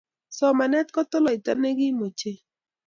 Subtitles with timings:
[0.37, 2.37] Somanet kotoloita me kiim ochei